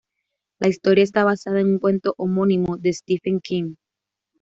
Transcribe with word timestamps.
La 0.59 0.67
historia 0.67 1.03
está 1.03 1.23
basada 1.25 1.59
en 1.61 1.67
un 1.73 1.77
cuento 1.77 2.15
homónimo 2.17 2.75
de 2.77 2.91
Stephen 2.91 3.39
King. 3.39 3.75